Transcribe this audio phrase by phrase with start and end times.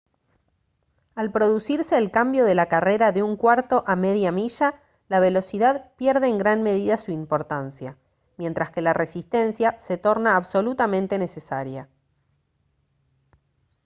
[1.13, 5.91] al producirse el cambio de la carrera de un cuarto a media milla la velocidad
[5.95, 7.99] pierde en gran medida su importancia
[8.35, 11.87] mientras que la resistencia se torna absolutamente necesaria